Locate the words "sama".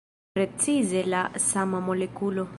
1.45-1.79